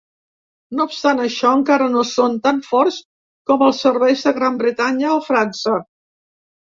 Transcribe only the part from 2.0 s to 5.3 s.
són tant forts com els serveis de Gran Bretanya o